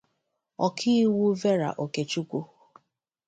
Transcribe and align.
Ọkaiwu 0.65 1.25
Vera 1.41 1.69
Okechukwu 1.83 2.39